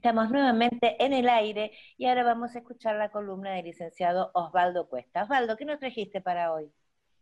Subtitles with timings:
[0.00, 4.88] Estamos nuevamente en el aire y ahora vamos a escuchar la columna del licenciado Osvaldo
[4.88, 5.24] Cuesta.
[5.24, 6.72] Osvaldo, ¿qué nos trajiste para hoy?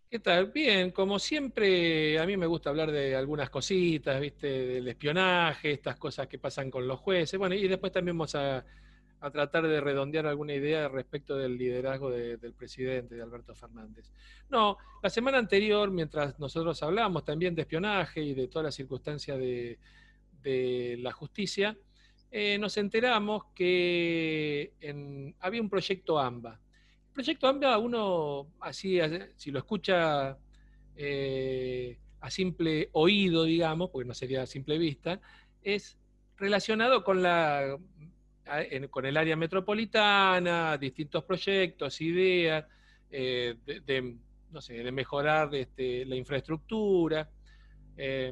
[0.09, 0.53] ¿Qué tal?
[0.53, 4.47] Bien, como siempre, a mí me gusta hablar de algunas cositas, ¿viste?
[4.47, 7.37] Del espionaje, estas cosas que pasan con los jueces.
[7.37, 8.65] Bueno, y después también vamos a,
[9.33, 14.13] tratar de redondear alguna idea respecto del liderazgo del presidente, de Alberto Fernández.
[14.51, 19.37] No, la semana anterior, mientras nosotros hablábamos también de espionaje y de todas las circunstancias
[19.37, 21.77] de la justicia,
[22.31, 24.73] eh, nos enteramos que
[25.41, 26.61] había un proyecto AMBA.
[27.09, 28.99] El proyecto AMBA, uno así,
[29.37, 30.37] si lo escucha
[30.95, 35.21] eh, a simple oído, digamos, porque no sería a simple vista,
[35.63, 35.99] es
[36.37, 37.79] relacionado con, la,
[38.91, 42.67] con el área metropolitana, distintos proyectos, ideas
[43.11, 44.17] eh, de,
[44.51, 47.31] no sé, de mejorar este, la infraestructura,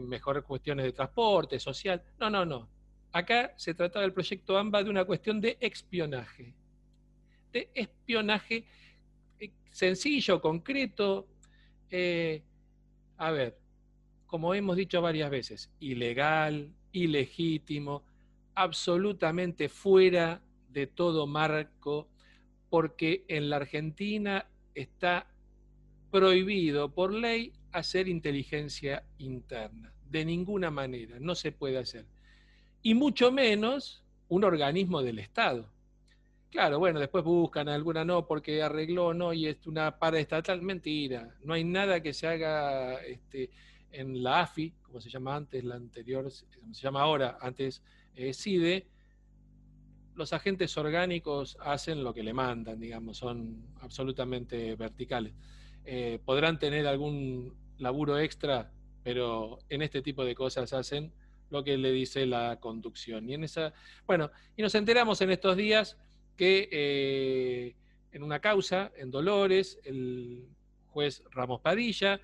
[0.03, 2.01] mejorar cuestiones de transporte, social.
[2.20, 2.76] No, no, no.
[3.12, 6.55] Acá se trataba del proyecto AMBA de una cuestión de espionaje.
[7.52, 8.64] De espionaje
[9.39, 11.27] eh, sencillo, concreto.
[11.91, 12.42] Eh,
[13.16, 13.58] a ver,
[14.27, 18.05] como hemos dicho varias veces, ilegal, ilegítimo,
[18.55, 22.09] absolutamente fuera de todo marco,
[22.69, 25.27] porque en la Argentina está
[26.11, 29.92] prohibido por ley hacer inteligencia interna.
[30.09, 32.06] De ninguna manera, no se puede hacer
[32.87, 35.69] y mucho menos un organismo del Estado.
[36.53, 40.62] Claro, bueno, después buscan alguna no porque arregló no y es una paraestatal.
[40.62, 43.51] Mentira, no hay nada que se haga este,
[43.91, 47.83] en la AFI, como se llama antes, la anterior, se llama ahora, antes
[48.15, 48.87] eh, CIDE.
[50.15, 55.34] Los agentes orgánicos hacen lo que le mandan, digamos, son absolutamente verticales.
[55.84, 58.71] Eh, podrán tener algún laburo extra,
[59.03, 61.12] pero en este tipo de cosas hacen
[61.50, 63.28] lo que le dice la conducción.
[63.28, 63.72] Y en esa,
[64.06, 65.97] bueno, y nos enteramos en estos días
[66.36, 67.77] que eh,
[68.12, 70.48] en una causa, en Dolores, el
[70.88, 72.21] juez Ramos Padilla,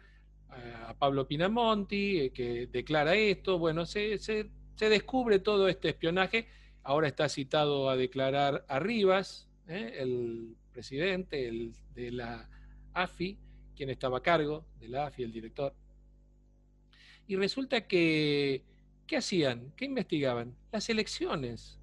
[0.86, 6.48] a Pablo Pinamonti, eh, que declara esto, bueno, se, se, descubre todo este espionaje,
[6.82, 12.48] ahora está citado a declarar a Rivas, eh, el presidente de la
[12.92, 13.38] AFI,
[13.76, 15.74] quien estaba a cargo de la AFI, el director.
[17.28, 18.62] Y resulta que
[19.06, 19.72] ¿Qué hacían?
[19.76, 20.56] ¿Qué investigaban?
[20.70, 21.78] Las elecciones.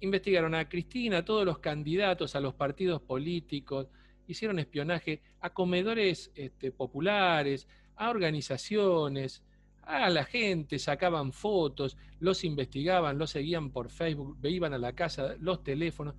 [0.00, 3.88] Investigaron a Cristina, a todos los candidatos, a los partidos políticos,
[4.26, 9.42] hicieron espionaje a comedores este, populares, a organizaciones,
[9.82, 15.34] a la gente, sacaban fotos, los investigaban, los seguían por Facebook, iban a la casa,
[15.40, 16.14] los teléfonos.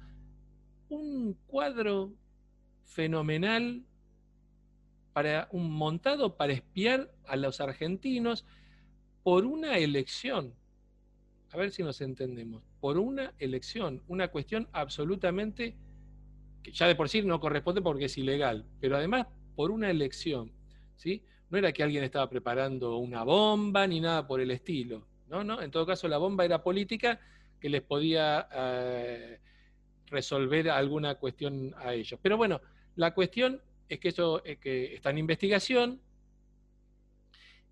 [0.89, 2.13] Un cuadro
[2.83, 3.83] fenomenal
[5.13, 8.45] para un montado para espiar a los argentinos
[9.23, 10.53] por una elección.
[11.51, 12.63] A ver si nos entendemos.
[12.79, 15.75] Por una elección, una cuestión absolutamente
[16.63, 20.51] que ya de por sí no corresponde porque es ilegal, pero además por una elección,
[20.95, 21.23] ¿sí?
[21.49, 25.43] No era que alguien estaba preparando una bomba ni nada por el estilo, ¿no?
[25.43, 25.61] ¿No?
[25.61, 27.19] En todo caso, la bomba era política
[27.59, 29.39] que les podía eh,
[30.07, 32.19] resolver alguna cuestión a ellos.
[32.21, 32.61] Pero bueno,
[32.95, 36.01] la cuestión es que eso es que está en investigación,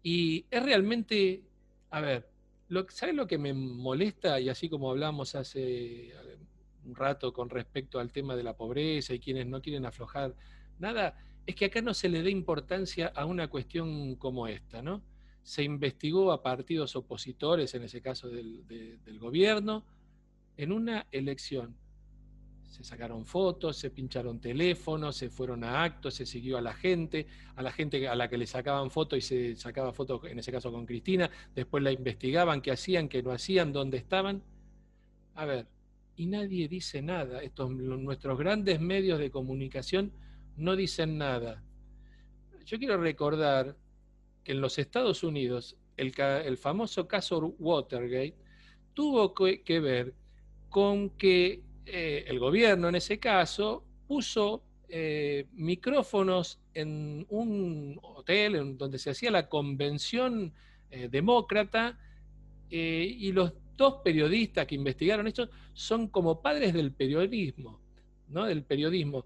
[0.03, 1.43] y es realmente,
[1.89, 2.29] a ver,
[2.69, 4.39] lo, ¿sabes lo que me molesta?
[4.39, 6.13] Y así como hablamos hace
[6.85, 10.35] un rato con respecto al tema de la pobreza y quienes no quieren aflojar
[10.79, 15.01] nada, es que acá no se le dé importancia a una cuestión como esta, ¿no?
[15.43, 19.83] Se investigó a partidos opositores, en ese caso del, del gobierno,
[20.57, 21.75] en una elección
[22.71, 27.27] se sacaron fotos, se pincharon teléfonos, se fueron a actos, se siguió a la gente,
[27.57, 30.53] a la gente a la que le sacaban fotos y se sacaba fotos, en ese
[30.53, 34.41] caso con Cristina, después la investigaban, qué hacían, qué no hacían, dónde estaban.
[35.35, 35.67] A ver,
[36.15, 37.43] y nadie dice nada.
[37.43, 40.13] Estos, nuestros grandes medios de comunicación
[40.55, 41.61] no dicen nada.
[42.65, 43.75] Yo quiero recordar
[44.45, 48.37] que en los Estados Unidos el, el famoso caso Watergate
[48.93, 50.15] tuvo que ver
[50.69, 58.77] con que eh, el gobierno en ese caso puso eh, micrófonos en un hotel en
[58.77, 60.53] donde se hacía la convención
[60.89, 61.97] eh, demócrata
[62.73, 67.81] y los dos periodistas que investigaron esto son como padres del periodismo,
[68.29, 68.45] ¿no?
[68.45, 69.25] Del periodismo.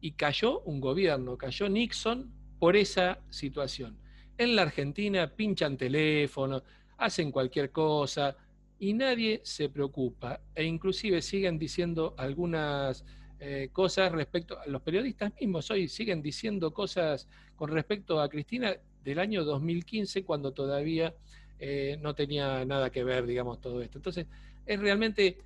[0.00, 3.96] y cayó un gobierno, cayó Nixon por esa situación.
[4.36, 6.64] En la Argentina pinchan teléfonos,
[6.98, 8.36] hacen cualquier cosa,
[8.78, 10.40] y nadie se preocupa.
[10.54, 13.04] E inclusive siguen diciendo algunas
[13.40, 18.74] eh, cosas respecto a los periodistas mismos hoy siguen diciendo cosas con respecto a Cristina
[19.02, 21.14] del año 2015 cuando todavía
[21.58, 23.98] eh, no tenía nada que ver, digamos, todo esto.
[23.98, 24.26] Entonces,
[24.66, 25.38] es realmente,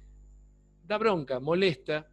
[0.87, 2.09] da bronca, molesta,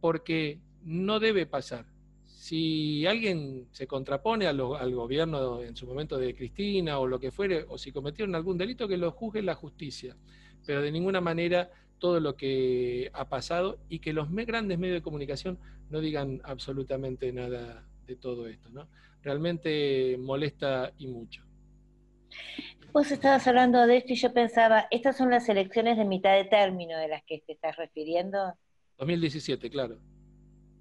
[0.00, 1.86] porque no debe pasar.
[2.24, 7.66] Si alguien se contrapone al gobierno en su momento de Cristina o lo que fuere,
[7.68, 10.16] o si cometieron algún delito, que lo juzgue la justicia.
[10.66, 15.02] Pero de ninguna manera todo lo que ha pasado y que los grandes medios de
[15.02, 15.58] comunicación
[15.90, 18.68] no digan absolutamente nada de todo esto.
[18.70, 18.88] ¿no?
[19.22, 21.42] Realmente molesta y mucho.
[22.92, 26.44] Vos estabas hablando de esto y yo pensaba, ¿estas son las elecciones de mitad de
[26.44, 28.54] término de las que te estás refiriendo?
[28.98, 29.98] 2017, claro.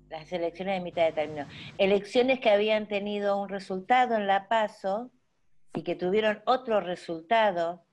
[0.10, 1.48] Las elecciones de mitad de término.
[1.78, 5.12] Elecciones que habían tenido un resultado en La Paso
[5.74, 7.85] y que tuvieron otro resultado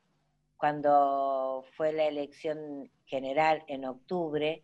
[0.62, 4.62] cuando fue la elección general en octubre,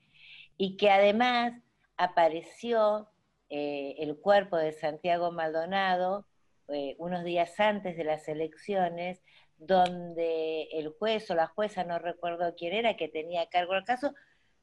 [0.57, 1.61] y que además
[1.97, 3.09] apareció
[3.51, 6.25] eh, el cuerpo de Santiago Maldonado
[6.69, 9.21] eh, unos días antes de las elecciones,
[9.57, 14.15] donde el juez o la jueza, no recuerdo quién era, que tenía cargo al caso,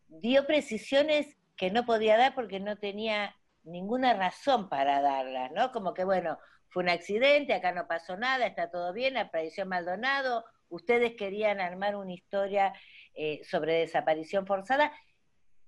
[0.08, 5.74] dio precisiones que no podía dar porque no tenía ninguna razón para darlas, ¿no?
[5.74, 6.40] Como que, bueno,
[6.70, 11.96] fue un accidente, acá no pasó nada, está todo bien, apareció Maldonado, ustedes querían armar
[11.96, 12.74] una historia
[13.14, 14.92] eh, sobre desaparición forzada,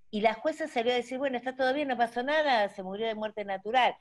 [0.09, 3.07] y la jueza salió a decir, bueno, está todo bien, no pasó nada, se murió
[3.07, 3.95] de muerte natural.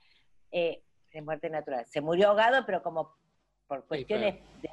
[0.53, 0.83] Eh,
[1.13, 1.87] de muerte natural.
[1.87, 3.17] Se murió ahogado, pero como
[3.67, 4.71] por cuestiones de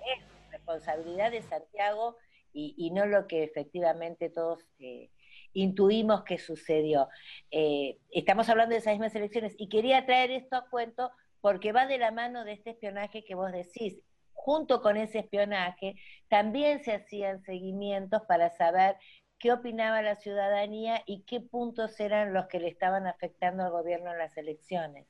[0.52, 2.18] responsabilidad de Santiago
[2.52, 5.10] y, no lo que efectivamente todos eh,
[5.54, 7.10] intuimos que sucedió.
[7.50, 11.12] estamos hablando de esas mismas elecciones y quería traer esto a cuento
[11.42, 15.95] porque va de la mano de este espionaje que vos decís junto con ese espionaje,
[16.27, 18.97] también se hacían seguimientos para saber
[19.39, 24.12] qué opinaba la ciudadanía y qué puntos eran los que le estaban afectando al gobierno
[24.12, 25.07] en las elecciones.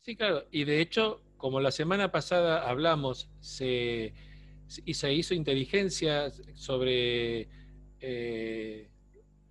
[0.00, 4.14] Sí, claro, y de hecho, como la semana pasada hablamos, se,
[4.84, 7.48] y se hizo inteligencia sobre
[8.00, 8.88] eh,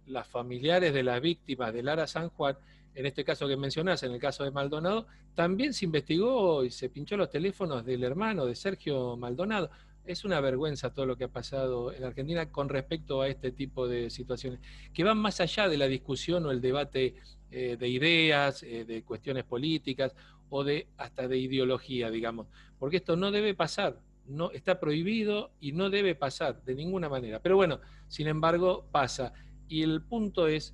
[0.05, 2.57] las familiares de las víctimas de Lara San Juan,
[2.97, 5.05] en este caso que mencionás, en el caso de Maldonado,
[5.35, 9.69] también se investigó y se pinchó los teléfonos del hermano de Sergio Maldonado.
[10.03, 13.87] Es una vergüenza todo lo que ha pasado en Argentina con respecto a este tipo
[13.87, 14.61] de situaciones,
[14.95, 17.13] que van más allá de la discusión o el debate
[17.51, 20.15] eh, de ideas, eh, de cuestiones políticas
[20.49, 22.47] o de hasta de ideología, digamos,
[22.79, 27.43] porque esto no debe pasar, no está prohibido y no debe pasar de ninguna manera.
[27.43, 29.33] Pero bueno, sin embargo, pasa.
[29.69, 30.73] Y el punto es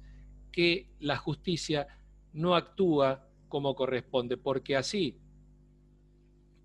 [0.53, 1.87] que la justicia
[2.33, 5.19] no actúa como corresponde, porque así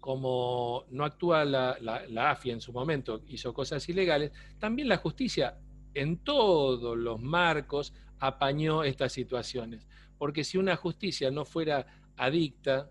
[0.00, 5.58] como no actúa la, la, AFIA en su momento, hizo cosas ilegales, también la justicia
[5.92, 9.86] en todos los marcos apañó estas situaciones.
[10.16, 11.86] Porque si una justicia no fuera
[12.16, 12.90] adicta,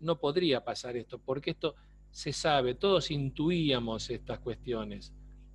[0.00, 1.74] no podría pasar esto, porque esto
[2.10, 5.12] se sabe, todos intuíamos estas cuestiones.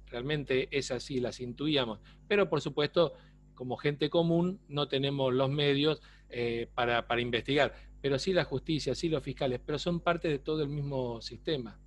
[0.08, 2.00] Realmente es así, las intuíamos.
[2.28, 3.14] Pero por supuesto,
[3.56, 9.10] como gente común, no tenemos los medios eh, para, investigar, pero sí la justicia, sí
[9.10, 11.80] los fiscales, pero son parte de todo el mismo sistema.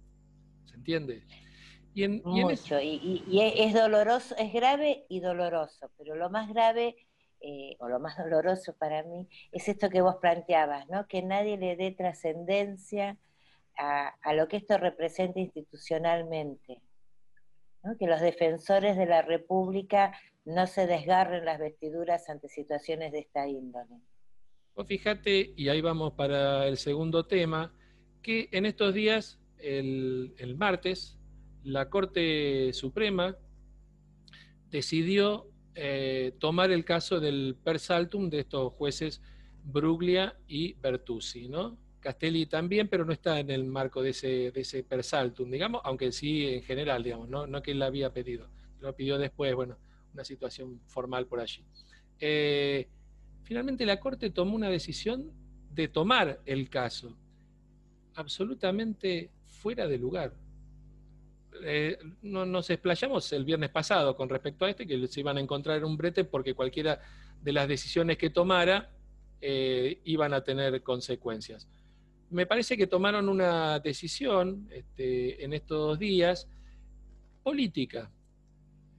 [0.65, 1.25] ¿Se entiende?
[1.95, 3.25] Y, en, Mucho, y,
[3.57, 6.97] es doloroso, es grave y doloroso, pero lo más grave
[7.41, 11.07] eh, o lo más doloroso para mí es esto que vos planteabas, ¿no?
[11.07, 13.19] Que nadie le dé trascendencia
[13.77, 16.81] a, a, lo que esto representa institucionalmente,
[17.83, 17.97] ¿no?
[17.97, 20.13] Que los defensores de la República
[20.49, 24.01] no se desgarren las vestiduras ante situaciones de esta índole.
[24.73, 27.75] Pues fíjate, y ahí vamos para el segundo tema,
[28.23, 31.19] que en estos días, el, martes,
[31.65, 33.37] la Corte Suprema
[34.71, 39.21] decidió eh, tomar el caso del persaltum de estos jueces
[39.65, 41.77] Bruglia y Bertuzzi, ¿no?
[42.01, 46.11] Castelli también, pero no está en el marco de ese, de ese persaltum, digamos, aunque
[46.11, 48.49] sí en general, digamos, no, no que él la había pedido,
[48.81, 49.77] lo pidió después, bueno,
[50.19, 51.65] una situación formal por allí.
[52.19, 52.89] Eh,
[53.45, 55.31] finalmente la Corte tomó una decisión
[55.73, 57.17] de tomar el caso
[58.17, 60.35] absolutamente fuera de lugar.
[61.63, 65.41] Eh, no, nos explayamos el viernes pasado con respecto a este, que se iban a
[65.41, 67.01] encontrar en un brete porque cualquiera
[67.41, 68.91] de las decisiones que tomara
[69.41, 71.69] eh, iban a tener consecuencias.
[72.31, 76.49] Me parece que tomaron una decisión este, en estos días
[77.45, 78.11] política,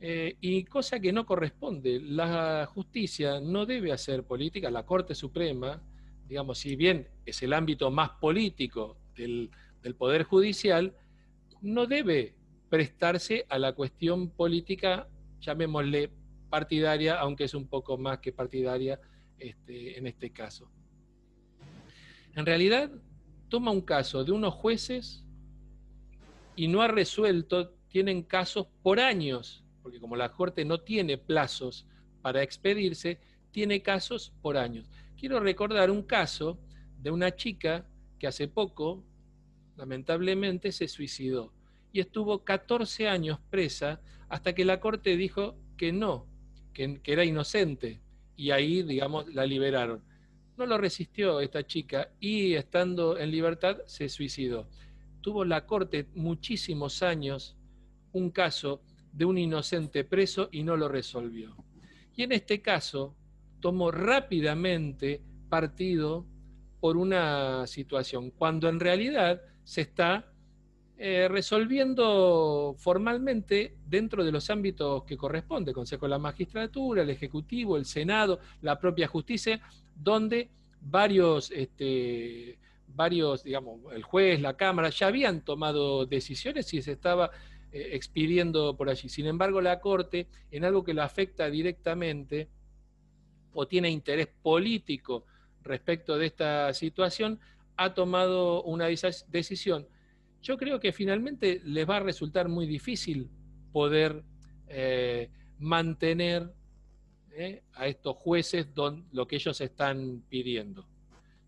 [0.01, 1.99] eh, y cosa que no corresponde.
[1.99, 5.81] La justicia no debe hacer política, la Corte Suprema,
[6.27, 9.51] digamos, si bien es el ámbito más político del,
[9.97, 10.95] Poder Judicial,
[11.61, 12.35] no debe
[12.69, 15.09] prestarse a la cuestión política,
[15.41, 16.11] llamémosle
[16.49, 18.99] partidaria, aunque es un poco más que partidaria
[19.37, 20.69] este, en este caso.
[22.35, 22.91] En realidad,
[23.49, 25.25] toma un caso de unos jueces
[26.55, 31.85] y no ha resuelto tienen casos por años, porque como la Corte no tiene plazos
[32.21, 33.19] para expedirse,
[33.51, 34.89] tiene casos por años.
[35.17, 36.59] Quiero recordar un caso
[36.97, 39.03] de una chica que hace poco,
[39.77, 41.53] lamentablemente, se suicidó
[41.91, 46.27] y estuvo 14 años presa hasta que la Corte dijo que no,
[46.73, 48.01] que, era inocente,
[48.35, 50.03] y ahí, digamos, la liberaron.
[50.57, 54.69] No lo resistió esta chica y estando en libertad se suicidó.
[55.21, 57.57] Tuvo la Corte muchísimos años
[58.11, 61.55] un caso de un inocente preso y no lo resolvió.
[62.15, 63.15] Y en este caso
[63.59, 66.25] tomó rápidamente partido
[66.79, 70.25] por una situación, cuando en realidad se está
[70.97, 77.77] eh, resolviendo formalmente dentro de los ámbitos que corresponde, Consejo de la Magistratura, el Ejecutivo,
[77.77, 79.61] el Senado, la propia justicia,
[79.95, 80.49] donde
[80.81, 87.31] varios, este, varios, digamos, el juez, la Cámara, ya habían tomado decisiones y se estaba
[87.71, 89.09] eh, expidiendo por allí.
[89.09, 92.49] Sin embargo, la Corte, en algo que lo afecta directamente
[93.53, 95.25] o tiene interés político
[95.63, 97.39] respecto de esta situación,
[97.77, 99.87] ha tomado una decisión.
[100.41, 103.29] Yo creo que finalmente les va a resultar muy difícil
[103.71, 104.23] poder
[104.67, 106.51] eh, mantener
[107.31, 108.67] eh, a estos jueces
[109.11, 110.87] lo que ellos están pidiendo.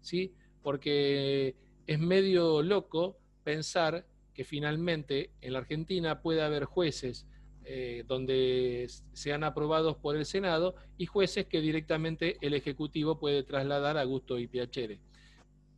[0.02, 0.34] ¿sí?
[0.62, 1.56] Porque
[1.88, 7.28] es medio loco pensar que finalmente en la Argentina puede haber jueces
[7.64, 13.98] eh, donde sean aprobados por el Senado y jueces que directamente el Ejecutivo puede trasladar
[13.98, 15.00] a gusto y piacere.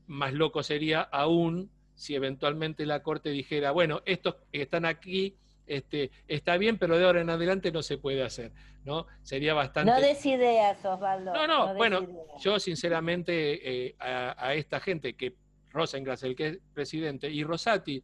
[0.08, 6.12] Más loco sería aún si eventualmente la Corte dijera, bueno, estos que están aquí este,
[6.28, 8.52] está bien, pero de ahora en adelante no se puede hacer,
[8.84, 9.08] ¿no?
[9.22, 9.92] Sería bastante...
[9.92, 11.34] No des ideas, Osvaldo.
[11.34, 12.08] No, no, bueno,
[12.40, 15.36] yo sinceramente eh, a, esta gente que
[15.72, 18.04] Rosengras, el que es presidente, y Rosati,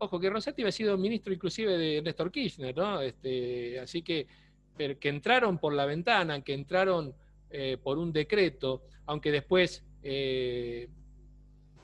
[0.00, 3.00] ojo, que Rosati había sido ministro inclusive de Néstor Kirchner, ¿no?
[3.00, 4.26] Este, así que,
[4.76, 7.14] que entraron por la ventana, que entraron
[7.50, 10.88] eh, por un decreto, aunque después eh,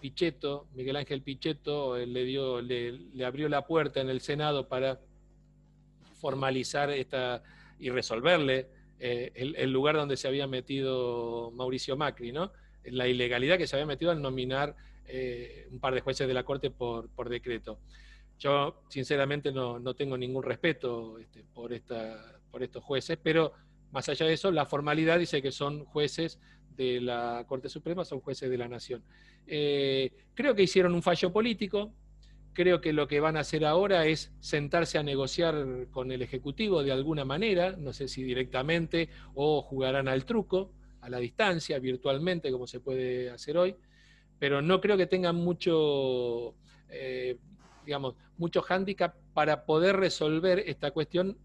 [0.01, 4.99] Pichetto, Miguel Ángel Pichetto, le, dio, le, abrió la puerta en el Senado para
[6.15, 7.43] formalizar esta
[7.79, 8.69] y resolverle
[8.99, 12.51] eh, el, lugar donde se había metido Mauricio Macri, ¿no?
[12.85, 14.75] La ilegalidad que se había metido al nominar
[15.71, 17.79] un par de jueces de la Corte por decreto.
[18.39, 23.53] Yo, sinceramente, no, tengo ningún respeto este, por, esta, por estos jueces, pero
[23.93, 26.39] más allá de eso, la formalidad dice que son jueces
[26.77, 29.03] de la Corte Suprema, son jueces de la Nación.
[29.47, 31.95] Eh, creo que hicieron un fallo político,
[32.53, 36.83] creo que lo que van a hacer ahora es sentarse a negociar con el Ejecutivo
[36.83, 42.51] de alguna manera, no sé si directamente o jugarán al truco, a la distancia, virtualmente,
[42.51, 43.77] como se puede hacer hoy,
[44.39, 46.55] pero no creo que tengan mucho...
[46.89, 47.39] Eh,
[47.87, 51.39] digamos, mucho hándicap para poder resolver esta cuestión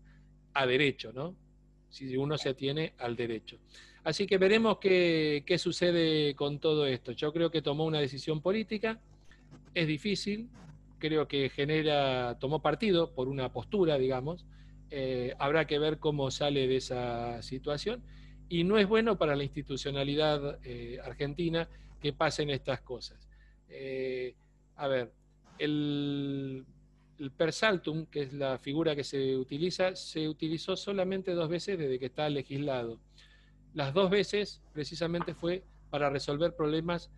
[0.53, 1.35] a derecho, ¿no?
[1.89, 3.59] Si uno se atiene al derecho.
[4.03, 7.11] Así que veremos qué, sucede con todo esto.
[7.11, 8.99] Yo creo que tomó una decisión política,
[9.75, 10.49] es difícil,
[10.97, 14.45] creo que genera, tomó partido por una postura, digamos.
[14.89, 18.03] Eh, habrá que ver cómo sale de esa situación.
[18.49, 21.69] Y no es bueno para la institucionalidad eh, argentina
[22.01, 23.29] que pasen estas cosas.
[23.69, 24.35] Eh,
[24.75, 25.13] a ver,
[25.61, 26.65] el,
[27.37, 32.07] persaltum, que es la figura que se utiliza, se utilizó solamente dos veces desde que
[32.07, 32.99] está legislado.
[33.75, 37.11] Las dos veces precisamente fue para resolver problemas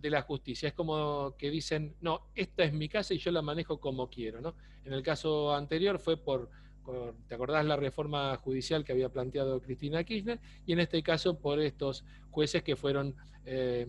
[0.00, 0.68] de la justicia.
[0.68, 4.40] Es como que dicen, no, esta es mi casa y yo la manejo como quiero.
[4.40, 4.54] ¿no?
[4.84, 6.48] En el caso anterior fue por,
[7.28, 10.40] ¿te acordás la reforma judicial que había planteado Cristina Kirchner?
[10.64, 13.14] Y en este caso por estos jueces que fueron
[13.44, 13.86] eh,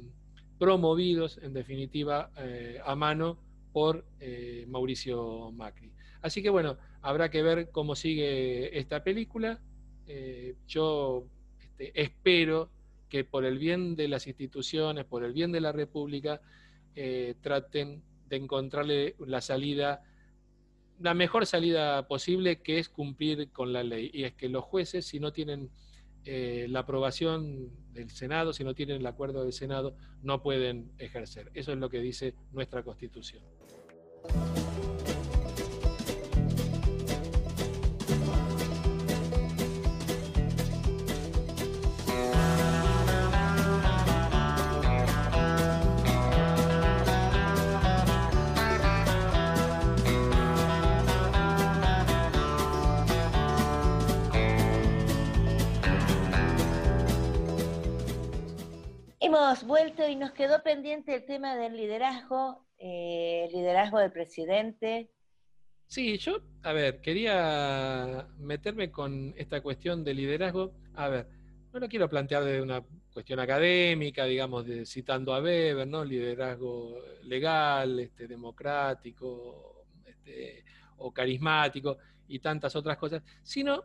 [0.60, 3.38] promovidos, en definitiva, eh, a mano
[3.72, 5.92] por eh, Mauricio Macri.
[6.22, 9.60] Así que bueno, habrá que ver cómo sigue esta película.
[10.08, 11.26] Eh, yo
[11.60, 12.70] este, espero
[13.10, 16.42] que por el bien de las instituciones, por el bien de la República,
[16.96, 20.02] eh, traten de encontrarle la salida,
[21.00, 24.10] la mejor salida posible, que es cumplir con la ley.
[24.14, 25.70] Y es que los jueces, si no tienen
[26.26, 31.52] la aprobación del Senado, si no tienen el acuerdo del Senado, no pueden ejercer.
[31.54, 33.44] Eso es lo que dice nuestra Constitución.
[59.52, 65.12] Hemos vuelto y nos quedó pendiente el tema del liderazgo, eh, liderazgo del presidente.
[65.88, 70.72] Sí, yo, a ver, quería meterme con esta cuestión de liderazgo.
[70.94, 71.28] A ver,
[71.74, 72.82] no lo quiero plantear desde una
[73.12, 76.06] cuestión académica, digamos, de, citando a Weber, ¿no?
[76.06, 80.64] Liderazgo legal, este, democrático, este,
[80.96, 83.84] o carismático y tantas otras cosas, sino,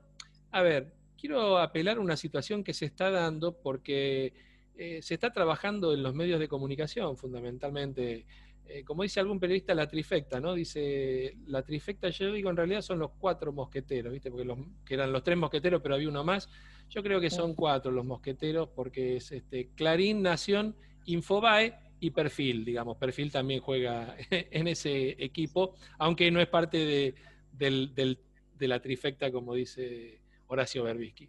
[0.53, 4.47] a ver, quiero apelar a una situación que se está dando porque
[4.77, 8.27] eh, se está trabajando en los medios de comunicación, fundamentalmente
[8.69, 10.55] eh, como dice algún periodista, la trifecta, ¿no?
[10.55, 14.31] Dice, la trifecta, yo digo, en realidad son los cuatro mosqueteros, ¿viste?
[14.31, 16.49] Porque los, que eran los tres mosqueteros, pero había uno más.
[16.91, 22.65] Yo creo que son cuatro los mosqueteros, porque es este, Clarín, Nación, Infobae y Perfil,
[22.65, 22.97] digamos.
[22.97, 27.15] Perfil también juega en ese equipo, aunque no es parte
[27.57, 28.19] de,
[28.59, 31.29] la trifecta, como dice Horacio Berbisky.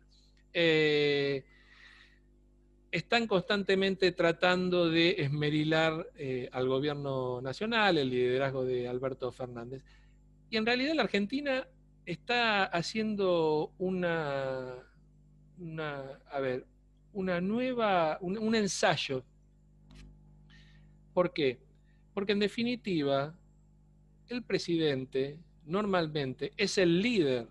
[0.53, 1.45] Eh,
[2.91, 9.83] están constantemente tratando de esmerilar eh, al gobierno nacional, el liderazgo de Alberto Fernández.
[10.49, 11.67] Y en realidad la Argentina
[12.05, 14.75] está haciendo una,
[15.59, 16.65] una a ver,
[17.13, 19.23] una nueva, un, ensayo.
[21.13, 21.59] ¿Por qué?
[22.13, 23.35] Porque en definitiva,
[24.29, 27.47] el presidente normalmente es el líder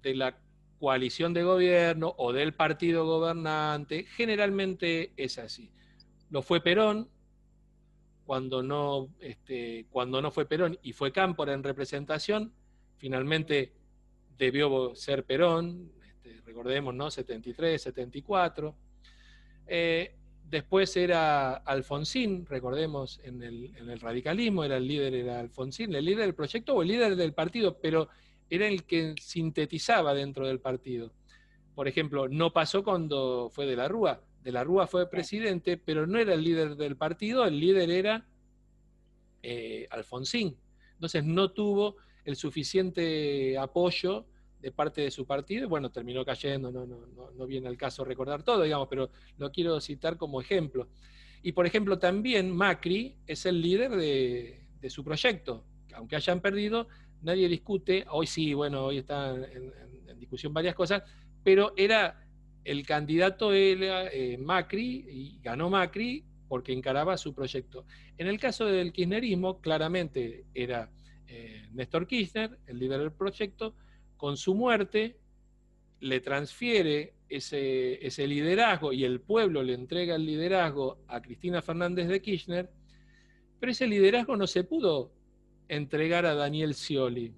[0.00, 0.38] de la
[0.78, 5.70] coalición de gobierno o del partido gobernante, generalmente es así.
[6.30, 7.08] Lo fue Perón,
[8.24, 12.52] cuando no, este, cuando no fue Perón y fue Cámpora en representación,
[12.98, 13.72] finalmente
[14.36, 17.10] debió ser Perón, este, recordemos, ¿no?
[17.10, 18.74] 73, 74.
[19.68, 20.16] Eh,
[20.48, 26.04] después era Alfonsín, recordemos, en el, en el, radicalismo, era el líder, era Alfonsín, el
[26.04, 28.08] líder del proyecto o el líder del partido, pero
[28.48, 31.12] era el que sintetizaba dentro del partido.
[31.74, 34.22] Por ejemplo, no pasó cuando fue de la Rúa.
[34.42, 38.26] De la Rúa fue presidente, pero no era el líder del partido, el líder era
[39.42, 40.56] eh, Alfonsín.
[40.94, 44.26] Entonces no tuvo el suficiente apoyo
[44.60, 48.88] de parte de su partido bueno, terminó cayendo, no, viene al caso recordar todo, digamos,
[48.88, 50.88] pero lo quiero citar como ejemplo.
[51.42, 56.88] Y por ejemplo, también Macri es el líder de, de su proyecto, aunque hayan perdido,
[57.26, 59.72] nadie discute, hoy sí, bueno, hoy están en,
[60.18, 61.02] discusión varias cosas,
[61.44, 62.24] pero era
[62.64, 67.84] el candidato era eh, Macri y ganó Macri porque encaraba su proyecto.
[68.16, 70.90] En el caso del kirchnerismo, claramente era
[71.26, 73.74] eh, Néstor Kirchner, el líder del proyecto,
[74.16, 75.18] con su muerte
[76.00, 82.08] le transfiere ese, ese liderazgo y el pueblo le entrega el liderazgo a Cristina Fernández
[82.08, 82.70] de Kirchner,
[83.60, 85.15] pero ese liderazgo no se pudo
[85.68, 87.32] entregar a Daniel Scioli.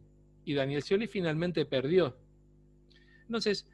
[0.45, 2.17] Y Daniel Scioli finalmente perdió.
[3.27, 3.67] Entonces,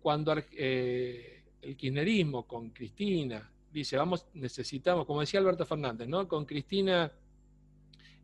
[0.00, 6.26] cuando eh, el kirchnerismo con Cristina dice, vamos, necesitamos, como decía Alberto Fernández, ¿no?
[6.26, 7.12] Con Cristina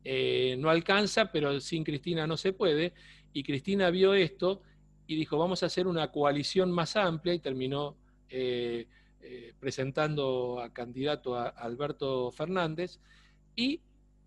[0.03, 2.94] eh, no alcanza, pero sin Cristina no se puede.
[3.33, 4.62] Y Cristina vio esto
[5.07, 7.96] y dijo, vamos a hacer una coalición más amplia y terminó
[8.31, 8.87] eh,
[9.61, 13.00] presentando a candidato a Alberto Fernández.
[13.57, 13.81] Y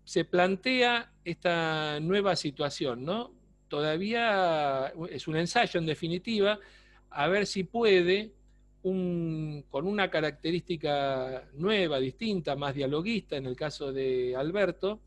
[0.08, 3.30] se plantea esta nueva situación, ¿no?
[3.68, 6.58] Todavía es un ensayo en definitiva,
[7.10, 8.32] a ver si puede,
[8.80, 15.02] con una característica nueva, distinta, más dialoguista en el caso de Alberto,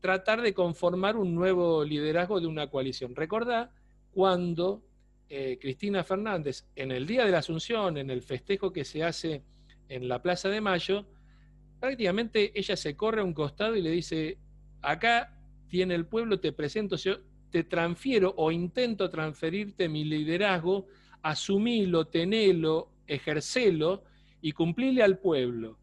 [0.00, 3.16] tratar de conformar un nuevo liderazgo de una coalición.
[3.16, 3.72] Recordá
[4.12, 4.82] cuando
[5.30, 9.42] eh, Cristina Fernández, en el Día de la Asunción, en el festejo que se hace
[9.88, 11.06] en la Plaza de Mayo,
[11.80, 14.38] prácticamente ella se corre a un costado y le dice,
[14.82, 15.34] acá
[15.68, 17.18] tiene el pueblo, te presento, yo
[17.50, 20.86] te transfiero o intento transferirte mi liderazgo,
[21.22, 24.04] asumilo, tenelo, ejercelo
[24.40, 25.78] y cumplile al pueblo.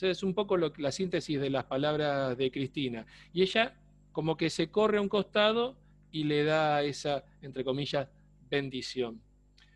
[0.00, 3.06] Es un poco la síntesis de las palabras de Cristina.
[3.32, 3.74] Y ella
[4.12, 5.76] como que se corre a un costado
[6.12, 8.08] y le da esa, entre comillas,
[8.50, 9.20] bendición.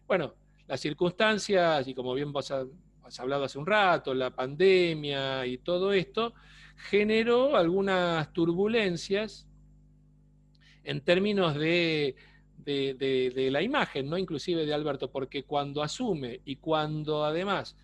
[0.07, 0.35] Bueno,
[0.67, 2.53] las circunstancias, y como bien vos
[3.11, 6.33] has hablado hace un rato, la pandemia y todo esto,
[6.77, 9.49] generó algunas turbulencias
[10.85, 12.15] en términos de,
[12.65, 14.17] la imagen, ¿no?
[14.17, 17.77] inclusive de Alberto, porque cuando asume y cuando además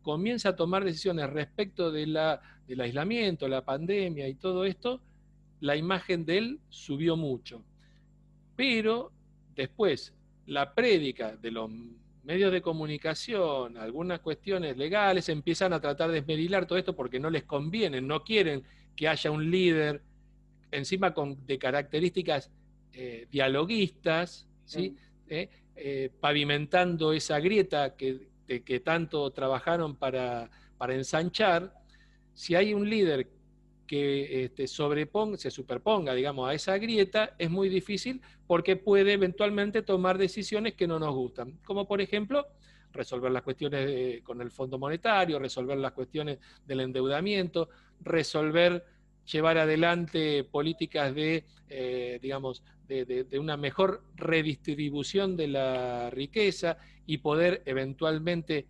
[0.00, 5.02] comienza a tomar decisiones respecto de la, del aislamiento, la pandemia y todo esto,
[5.60, 7.62] la imagen de él subió mucho.
[8.56, 9.12] Pero
[9.54, 10.14] después,
[10.46, 11.70] la prédica de los
[12.22, 17.30] medios de comunicación, algunas cuestiones legales, empiezan a tratar de esmerilar todo esto porque no
[17.30, 18.62] les conviene, no quieren
[18.94, 20.02] que haya un líder
[20.70, 22.50] encima con, de características
[22.92, 24.96] eh, dialoguistas, ¿sí?
[25.28, 31.72] Eh, eh, pavimentando esa grieta que, que tanto trabajaron para, para ensanchar.
[32.34, 33.28] Si hay un líder
[33.90, 39.82] que este, sobreponga, se superponga, digamos, a esa grieta es muy difícil porque puede eventualmente
[39.82, 42.46] tomar decisiones que no nos gustan, como por ejemplo
[42.92, 47.68] resolver las cuestiones con el Fondo Monetario, resolver las cuestiones del endeudamiento,
[48.00, 48.84] resolver,
[49.24, 57.64] llevar adelante políticas de, eh, digamos, de, una mejor redistribución de la riqueza y poder
[57.66, 58.68] eventualmente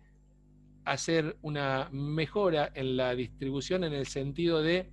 [0.83, 4.89] hacer una mejora en la distribución en el sentido de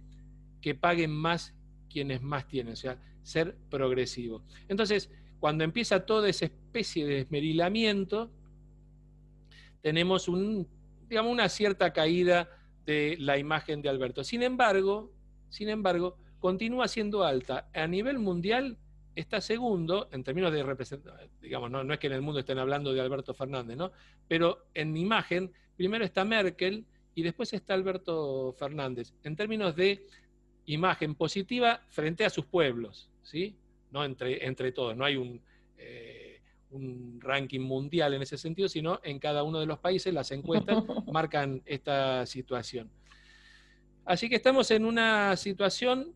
[0.61, 1.55] que paguen más
[1.91, 4.43] quienes más tienen, o sea, ser progresivo.
[4.69, 8.31] Entonces, cuando empieza toda esa especie de esmerilamiento,
[9.81, 10.69] tenemos un,
[11.09, 12.49] digamos, una cierta caída
[12.85, 14.25] de la imagen de Alberto.
[14.25, 15.13] Sin embargo,
[15.49, 17.69] sin embargo, continúa siendo alta.
[17.75, 18.79] A nivel mundial
[19.15, 22.59] está segundo en términos de representación, digamos, no, no, es que en el mundo estén
[22.59, 23.91] hablando de Alberto Fernández, ¿no?
[24.29, 29.13] Pero en imagen, primero está Merkel y después está Alberto Fernández.
[29.25, 30.07] En términos de
[30.69, 33.57] imagen positiva frente a sus pueblos, ¿sí?
[33.91, 35.41] No entre, entre todos, no hay un,
[35.79, 40.31] eh, un ranking mundial en ese sentido, sino en cada uno de los países las
[40.31, 42.91] encuestas marcan esta situación.
[44.05, 46.15] Así que estamos en una situación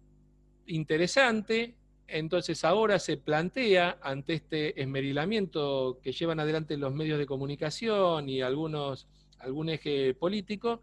[0.67, 1.75] interesante,
[2.07, 8.43] entonces ahora se plantea ante este esmerilamiento que llevan adelante los medios de comunicación y
[8.43, 10.83] algunos, algún eje político,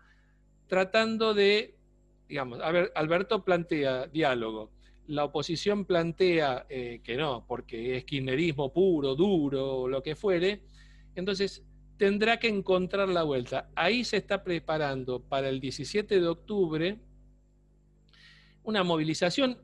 [0.68, 1.79] tratando de
[2.30, 4.72] digamos, a ver, Alberto plantea diálogo,
[5.08, 10.62] la oposición plantea eh, que no, porque es kirchnerismo puro, duro, lo que fuere,
[11.16, 11.66] entonces
[11.98, 13.70] tendrá que encontrar la vuelta.
[13.76, 17.00] Ahí se está preparando para el 17 de octubre
[18.64, 19.58] una movilización,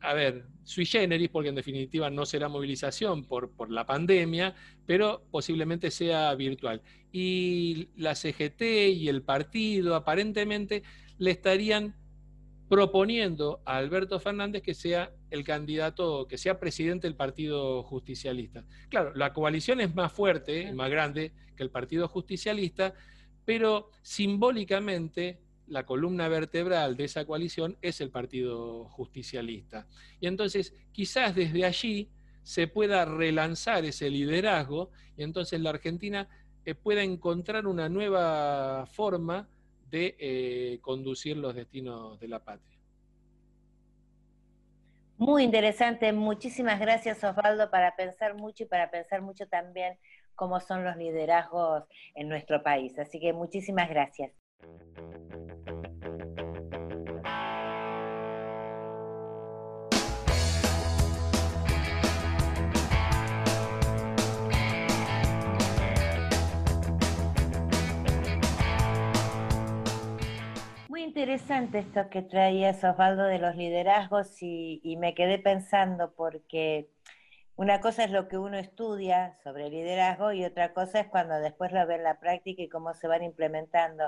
[0.00, 4.54] a ver, sui generis, porque en definitiva no será movilización por, por la pandemia,
[4.86, 6.82] pero posiblemente sea virtual.
[7.10, 8.62] Y la CGT
[8.94, 10.84] y el partido aparentemente
[11.18, 11.94] le estarían
[12.68, 18.64] proponiendo a Alberto Fernández que sea el candidato, que sea presidente del Partido Justicialista.
[18.88, 22.94] Claro, la coalición es más fuerte, más grande que el Partido Justicialista,
[23.44, 29.86] pero simbólicamente la columna vertebral de esa coalición es el Partido Justicialista.
[30.20, 32.10] Y entonces quizás desde allí
[32.42, 36.28] se pueda relanzar ese liderazgo y entonces la Argentina
[36.64, 39.48] eh, pueda encontrar una nueva forma
[39.92, 42.78] de eh, conducir los destinos de la patria.
[45.18, 49.98] Muy interesante, muchísimas gracias Osvaldo para pensar mucho y para pensar mucho también
[50.34, 52.98] cómo son los liderazgos en nuestro país.
[52.98, 54.32] Así que muchísimas gracias.
[71.12, 76.88] Interesante esto que traías, Osvaldo, de los liderazgos y, me quedé pensando porque
[77.54, 81.70] una cosa es lo que uno estudia sobre liderazgo y otra cosa es cuando después
[81.70, 84.04] lo ve en la práctica y cómo se van implementando.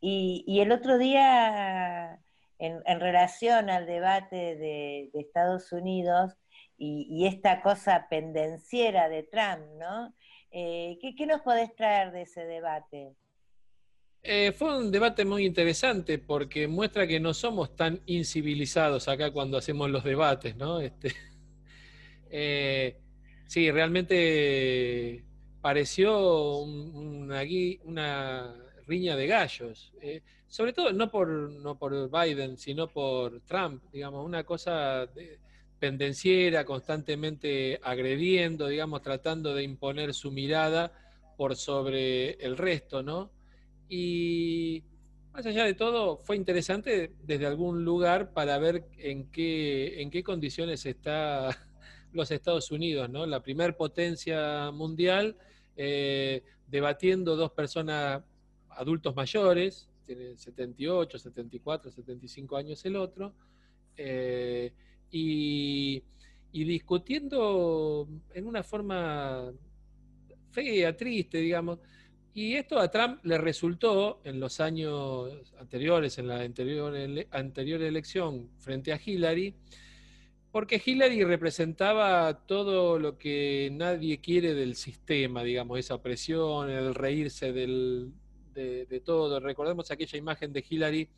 [0.00, 2.18] Y, el otro día,
[2.58, 6.36] en, relación al debate de, Estados Unidos
[6.76, 10.12] y, esta cosa pendenciera de Trump, ¿no?
[10.50, 13.14] Eh, ¿qué, ¿Qué nos podés traer de ese debate?
[14.22, 19.56] Eh, fue un debate muy interesante porque muestra que no somos tan incivilizados acá cuando
[19.56, 20.78] hacemos los debates, ¿no?
[20.80, 21.14] Este,
[22.30, 22.98] eh,
[23.46, 25.24] sí, realmente
[25.62, 27.42] pareció una,
[28.86, 34.26] riña de gallos, eh, sobre todo no por, no por Biden, sino por Trump, digamos,
[34.26, 35.08] una cosa
[35.78, 40.92] pendenciera, constantemente agrediendo, digamos, tratando de imponer su mirada
[41.38, 43.30] por sobre el resto, ¿no?
[43.92, 44.84] Y
[45.32, 50.22] más allá de todo, fue interesante desde algún lugar para ver en qué, en qué
[50.22, 51.50] condiciones está
[52.12, 53.26] los Estados Unidos, ¿no?
[53.26, 55.36] La primer potencia mundial,
[55.76, 58.22] eh, debatiendo dos personas
[58.68, 63.34] adultos mayores, tienen 78, 74, 75 años el otro,
[63.96, 64.72] eh,
[65.10, 66.00] y,
[66.52, 69.52] y discutiendo en una forma
[70.50, 71.80] fea, triste, digamos,
[72.32, 78.92] y esto a Trump le resultó en los años anteriores, en la anterior, elección frente
[78.92, 79.54] a Hillary,
[80.52, 87.52] porque Hillary representaba todo lo que nadie quiere del sistema, digamos, esa opresión, el reírse
[87.52, 88.12] del,
[88.54, 89.40] de, todo.
[89.40, 91.08] Recordemos aquella imagen de Hillary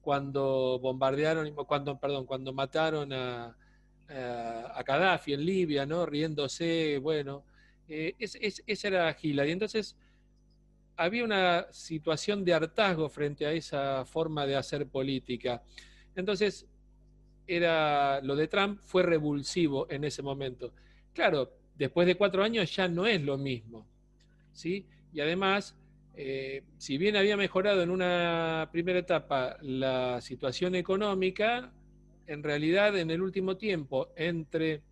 [0.00, 3.56] cuando bombardearon, cuando, perdón, cuando mataron a,
[4.08, 6.06] a, Gaddafi en Libia, ¿no?
[6.06, 7.44] Riéndose, bueno,
[7.88, 9.52] eh, esa era Hillary.
[9.52, 9.96] Entonces,
[10.96, 15.62] había una situación de hartazgo frente a esa forma de hacer política.
[16.14, 16.66] Entonces,
[17.46, 20.72] era, lo de Trump fue revulsivo en ese momento.
[21.12, 23.86] Claro, después de cuatro años ya no es lo mismo.
[24.52, 24.86] ¿sí?
[25.12, 25.76] Y además,
[26.14, 31.72] eh, si bien había mejorado en una primera etapa la situación económica,
[32.26, 34.82] en realidad en el último tiempo, entre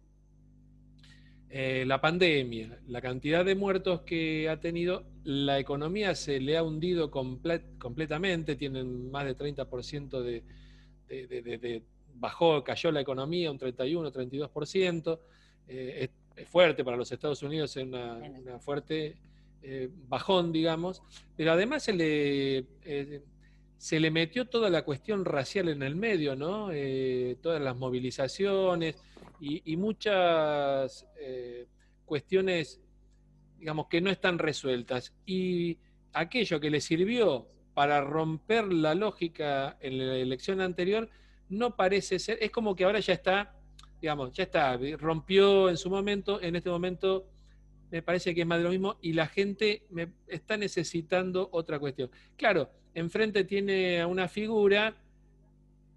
[1.53, 6.63] eh, la pandemia, la cantidad de muertos que ha tenido, la economía se le ha
[6.63, 10.45] hundido completamente, tienen más de 30% de,
[11.09, 11.83] de,
[12.15, 15.19] bajó, cayó la economía un 31, 32%,
[15.67, 18.21] eh, es, fuerte para los Estados Unidos, es una,
[18.61, 19.17] fuerte
[19.61, 21.03] eh, bajón, digamos,
[21.37, 22.67] pero además se le,
[23.81, 26.69] se le metió toda la cuestión racial en el medio, ¿no?
[27.40, 28.97] todas las movilizaciones,
[29.40, 31.66] y, muchas eh,
[32.05, 32.79] cuestiones,
[33.59, 35.14] digamos, que no están resueltas.
[35.25, 35.79] Y
[36.12, 41.09] aquello que le sirvió para romper la lógica en la elección anterior
[41.49, 43.57] no parece ser, es como que ahora ya está,
[44.03, 47.31] digamos, ya está, rompió en su momento, en este momento
[47.90, 51.79] me parece que es más de lo mismo y la gente me está necesitando otra
[51.79, 52.11] cuestión.
[52.37, 54.94] Claro, enfrente tiene a una figura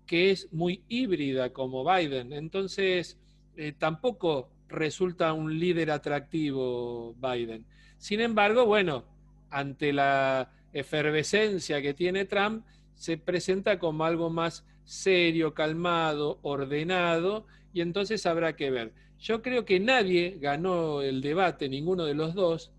[0.06, 3.17] que es muy híbrida como Biden, entonces
[3.56, 7.65] eh, tampoco resulta un líder atractivo Biden.
[7.97, 9.06] Sin embargo, bueno,
[9.49, 17.82] ante la efervescencia que tiene Trump, se presenta como algo más serio, calmado, ordenado, y
[17.82, 18.93] entonces habrá que ver.
[19.19, 22.71] Yo creo que nadie ganó el debate, ninguno de los dos,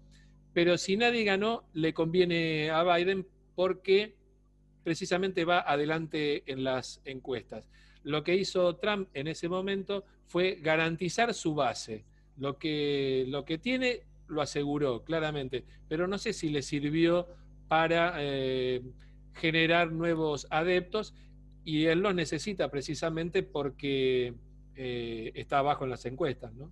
[0.53, 4.17] pero si nadie ganó, le conviene a Biden porque
[4.83, 7.65] precisamente va adelante en las encuestas.
[8.03, 12.05] Lo que hizo Trump en ese momento fue garantizar su base.
[12.37, 17.29] Lo que, lo que tiene lo aseguró claramente, pero no sé si le sirvió
[17.69, 18.83] para eh,
[19.35, 21.15] generar nuevos adeptos
[21.65, 24.35] y él los necesita precisamente porque
[24.77, 26.71] eh, está abajo en las encuestas, ¿no?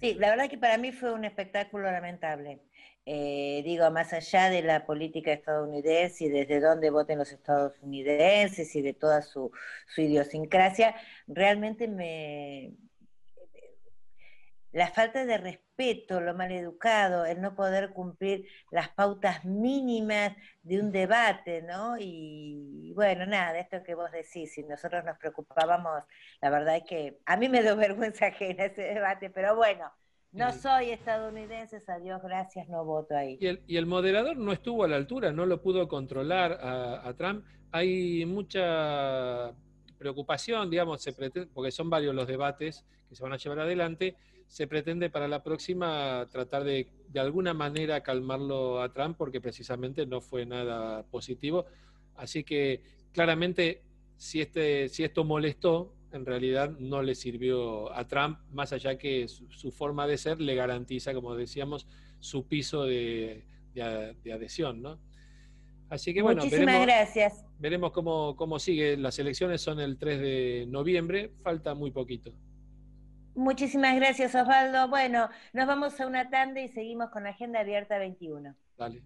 [0.00, 2.60] Sí, la verdad que para mí fue un espectáculo lamentable.
[3.04, 8.82] Eh, digo, más allá de la política estadounidense y desde dónde voten los estadounidenses y
[8.82, 9.50] de toda su,
[9.96, 10.94] idiosincrasia,
[11.26, 12.74] realmente me...
[14.72, 20.80] La falta de respeto, lo mal educado, el no poder cumplir las pautas mínimas de
[20.80, 21.96] un debate, ¿no?
[21.98, 26.04] Y bueno, nada, esto que vos decís, si nosotros nos preocupábamos,
[26.40, 29.92] la verdad es que a mí me dio vergüenza ajena ese debate, pero bueno,
[30.32, 33.38] no soy estadounidense, a Dios gracias, no voto ahí.
[33.40, 37.44] Y el, moderador no estuvo a la altura, no lo pudo controlar a, Trump.
[37.70, 39.52] Hay mucha
[39.98, 41.12] preocupación, digamos, se
[41.52, 44.16] porque son varios los debates que se van a llevar adelante.
[44.46, 50.06] Se pretende para la próxima tratar de, de alguna manera, calmarlo a Trump, porque precisamente
[50.06, 51.66] no fue nada positivo.
[52.16, 53.82] Así que claramente,
[54.16, 59.28] si, este, si esto molestó, en realidad no le sirvió a Trump, más allá que
[59.28, 61.86] su, forma de ser le garantiza, como decíamos,
[62.20, 63.44] su piso de,
[64.32, 64.98] adhesión, ¿no?
[65.88, 67.44] Así que bueno, Muchísimas veremos, gracias.
[67.58, 68.96] veremos cómo, cómo sigue.
[68.96, 72.32] Las elecciones son el 3 de noviembre, falta muy poquito.
[73.34, 74.88] Muchísimas gracias, Osvaldo.
[74.88, 78.54] Bueno, nos vamos a una tanda y seguimos con la Agenda Abierta 21.
[78.78, 79.02] Dale.